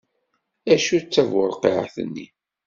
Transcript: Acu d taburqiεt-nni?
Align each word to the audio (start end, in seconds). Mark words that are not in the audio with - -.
Acu 0.73 0.97
d 1.03 1.05
taburqiεt-nni? 1.11 2.27